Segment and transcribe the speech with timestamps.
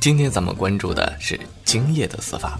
[0.00, 2.58] 今天咱们关注的是精液的死法。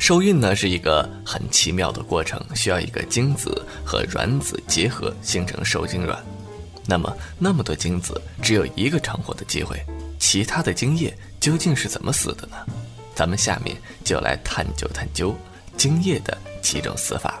[0.00, 6.20] 受孕呢是一个很奇妙的过程，需要一个精子和卵子结合形成受精卵。
[6.86, 9.80] 那么那么多精子只有一个成活的机会，
[10.18, 12.56] 其他的精液究竟是怎么死的呢？
[13.14, 15.32] 咱们下面就来探究探究
[15.76, 17.40] 精液的几种死法。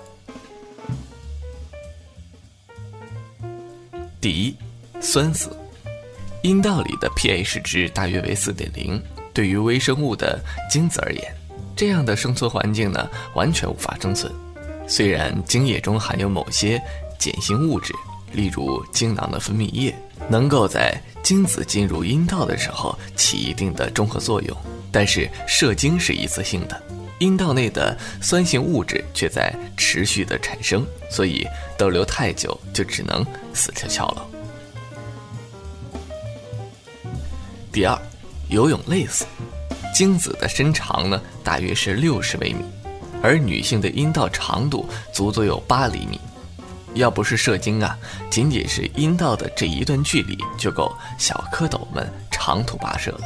[4.20, 4.56] 第一，
[5.00, 5.50] 酸死。
[6.44, 9.02] 阴道里的 pH 值大约为四点零，
[9.32, 10.38] 对于微生物的
[10.70, 11.34] 精子而言，
[11.74, 14.30] 这样的生存环境呢，完全无法生存。
[14.86, 16.78] 虽然精液中含有某些
[17.18, 17.94] 碱性物质，
[18.34, 19.94] 例如精囊的分泌液，
[20.28, 24.54] 能够在精子进入阴道的时候起一定的中和作用，
[24.92, 26.78] 但是射精是一次性的，
[27.20, 31.46] 阴道内的酸性物质却在持续的产生，所以
[31.78, 34.26] 逗留太久就只能死翘翘了。
[37.74, 37.98] 第二，
[38.50, 39.26] 游泳累死。
[39.92, 42.64] 精子的身长呢，大约是六十微米，
[43.20, 46.20] 而女性的阴道长度足足有八厘米。
[46.94, 47.98] 要不是射精啊，
[48.30, 53.22] 仅仅是阴道的这一段距离就够小蝌蚪们长途跋涉了。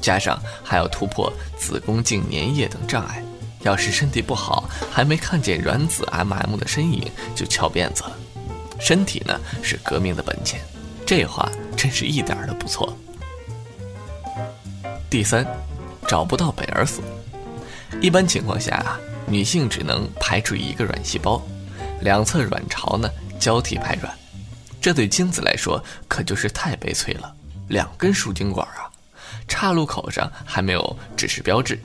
[0.00, 3.22] 加上还要突破子宫颈粘液等障碍，
[3.60, 8.16] 要是身体不好，还没看见卵子 M M 的身影就翘辫子了。
[8.80, 10.60] 身体呢是革命的本钱，
[11.06, 12.92] 这话真是一点都不错。
[15.10, 15.46] 第三，
[16.06, 17.00] 找不到北而死。
[18.00, 21.42] 一般情况下啊，女性只能排出一个卵细胞，
[22.02, 24.14] 两侧卵巢呢交替排卵，
[24.82, 27.34] 这对精子来说可就是太悲催了。
[27.68, 28.84] 两根输精管啊，
[29.48, 31.80] 岔路口上还没有指示标志，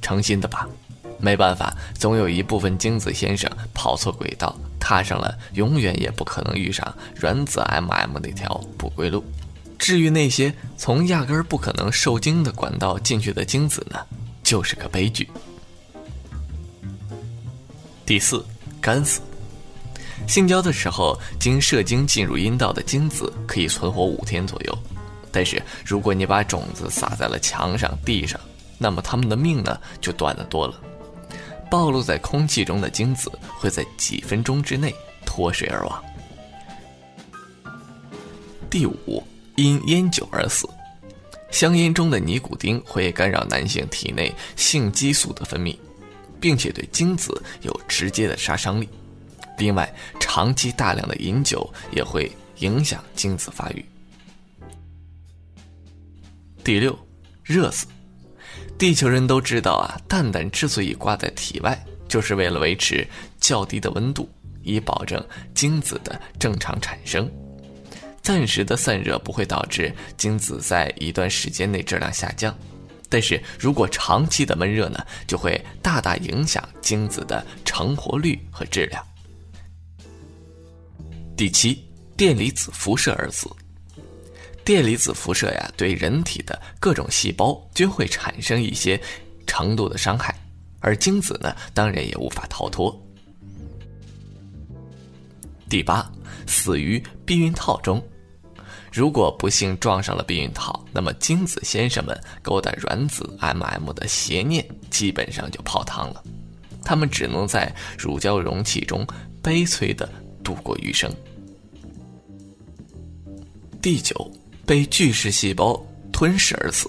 [0.00, 0.66] 成心的吧？
[1.18, 9.22] 没办法，总有一部分精子先生跑错轨道，踏上了永远也不可能遇上卵子 M M 那条不归路。
[9.78, 13.98] 至于那些从压根儿不可能受精的管道进去的精子呢，
[14.42, 15.28] 就是个悲剧。
[18.06, 18.44] 第四，
[18.80, 19.20] 干死。
[20.26, 24.78] 性交的时候，经射精进入阴道的精子可以存活五天左右，
[25.30, 28.40] 但是如果你把种子撒在了墙上、地上，
[28.78, 30.80] 那么它们的命呢就短得多了。
[31.70, 34.94] 暴露在空气中的精子会在几分钟之内
[35.26, 36.04] 脱水而亡。
[38.70, 39.22] 第五。
[39.56, 40.68] 因烟酒而死，
[41.50, 45.76] 香烟中的尼古丁会干扰男性体内性激素的分泌，
[46.40, 48.88] 并且对精子有直接的杀伤力。
[49.58, 53.84] 另外，长期大量的饮酒也会影响精子发育。
[56.64, 56.98] 第六，
[57.44, 57.86] 热死。
[58.76, 63.06] 地球人都知道啊，蛋蛋之所以挂在体外，就是为了维持
[63.38, 64.28] 较低的温度，
[64.64, 67.30] 以保证精子的正常产生。
[68.24, 72.56] 暂时的散热不会导致精子在一段时间内质量下降，
[73.10, 79.06] 但是如果长期的闷热呢，就会大大影响精子的成活率和质量。
[81.36, 81.84] 第七，
[82.16, 83.46] 电离子辐射而死。
[84.64, 88.98] 电离子辐射呀，对人体的各种细胞均会产生一些
[89.46, 90.34] 程度的伤害，
[90.80, 92.98] 而精子呢，当然也无法逃脱。
[95.68, 96.10] 第八，
[96.46, 98.02] 死于避孕套中。
[98.94, 106.22] 如果不幸撞上了避孕套，那么精子先生们勾搭卵子 M M 的邪念基本上就泡汤了，
[106.84, 109.04] 他们只能在乳胶容器中
[109.42, 110.08] 悲催的
[110.44, 111.12] 度过余生。
[113.82, 114.30] 第九，
[114.64, 116.88] 被巨噬细胞吞噬而死。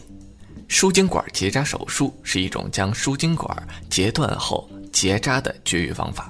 [0.68, 6.30] 输精管结扎手术是一种将输精管截断后结扎的绝育方法。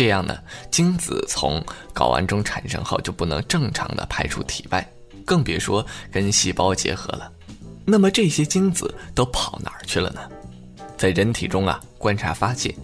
[0.00, 0.34] 这样呢，
[0.70, 1.62] 精子从
[1.94, 4.90] 睾丸中产生后就不能正常的排出体外，
[5.26, 7.30] 更别说跟细胞结合了。
[7.84, 10.20] 那么这些精子都跑哪儿去了呢？
[10.96, 12.74] 在人体中啊，观察发现，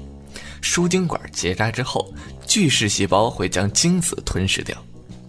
[0.60, 2.12] 输精管结扎之后，
[2.46, 4.76] 巨噬细胞会将精子吞噬掉。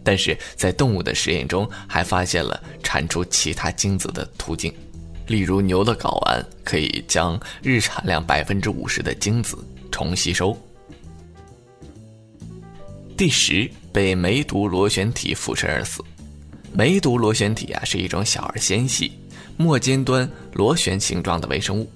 [0.04, 4.74] 但是在动物的实验中，还发现了产出其他精子的途径，
[5.28, 9.58] 例如牛的睾丸可以将日产量百分之五十的精子
[9.90, 10.54] 重吸收。
[13.18, 16.06] 第十，被梅毒螺旋体附身而死。
[16.72, 19.12] 梅毒螺旋体啊，是一种小而纤细、
[19.58, 21.92] 末尖端螺旋形状的微生物，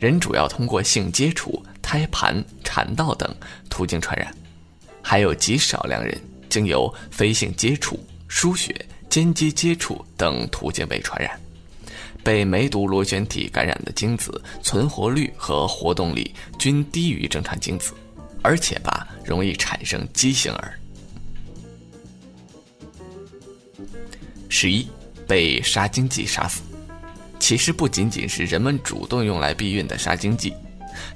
[0.00, 3.32] 人主要通过性接触、胎盘、产道等
[3.70, 4.34] 途径传染，
[5.00, 8.74] 还有极少量人经由非性接触、输血、
[9.08, 11.38] 间接接触等途径被传染。
[12.24, 17.94] 被梅毒螺旋体感染的精子存活率和活动力均低于正常精子。
[18.40, 20.72] 而且吧，容易产生畸形儿。
[24.48, 24.88] 十一，
[25.26, 26.62] 被杀精剂杀死。
[27.38, 30.54] 其实不仅仅是人们主动用来避孕的杀精剂，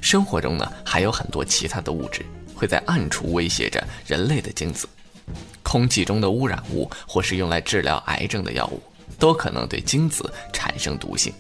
[0.03, 2.23] 生活中呢还有很多其他的物质
[2.55, 4.87] 会在暗处威胁着人类的精子。
[5.63, 8.83] 空气中的污染物或是用来治疗癌症的药物，
[9.19, 11.33] 都可能对精子产生毒性。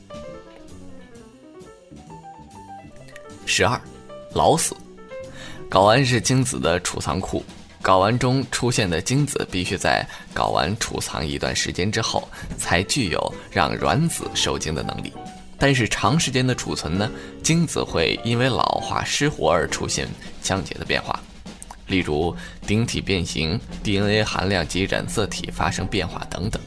[3.44, 3.78] 十二，
[4.32, 4.74] 老死。
[5.72, 7.42] 睾丸是精子的储藏库。
[7.82, 12.28] 睾丸中出现的精子必须在睾丸储藏一段时间之后，
[12.58, 15.10] 才具有让卵子受精的能力。
[15.58, 17.10] 但是长时间的储存呢，
[17.42, 20.06] 精子会因为老化失活而出现
[20.42, 21.18] 降解的变化，
[21.86, 22.36] 例如
[22.66, 26.60] 顶体变形、DNA 含量及染色体发生变化等等。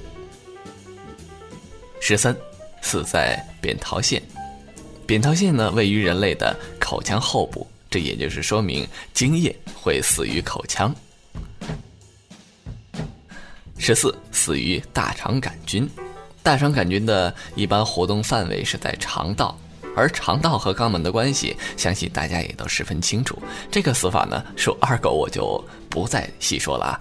[2.02, 2.36] 十三，
[2.82, 4.20] 死在扁桃腺。
[5.06, 10.94] 扁桃腺呢，位于人类的口腔后部，这也就是说明精液会死于口腔。
[13.78, 15.90] 十四，死于大肠杆菌。
[16.44, 19.58] 大肠杆菌的一般活动范围是在肠道，
[19.96, 23.42] 而肠道和肛门的关系，相信大家也都十分清楚。
[23.72, 27.00] 这个死法呢，属二狗我就不再细说了啊。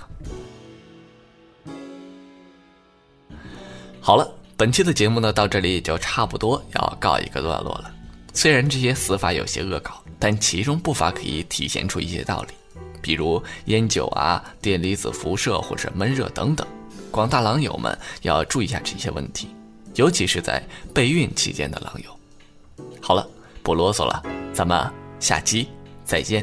[4.00, 7.93] 好了，本期的节目呢，到这里也就差不多要告一个段落了。
[8.32, 12.55] 虽然这些死法有些恶搞，但其中不乏可以体现出一些道理。
[13.03, 16.67] 比如烟酒啊、电离子辐射或者闷热等等，
[17.11, 19.49] 广大狼友们要注意一下这些问题，
[19.97, 22.85] 尤其是在备孕期间的狼友。
[23.03, 23.29] 好了，
[23.62, 24.23] 不啰嗦了，
[24.55, 24.91] 咱们
[25.21, 25.69] 下期
[26.06, 26.43] 再见。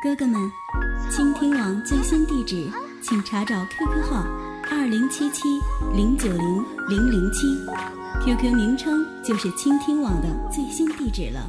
[0.00, 0.40] 哥哥们，
[1.10, 2.70] 倾听网最新地址，
[3.02, 4.24] 请查找 QQ 号
[4.70, 5.42] 二零七七
[5.92, 7.48] 零九零零零七
[8.24, 11.44] ，QQ 名称就是倾听网的最新地址了。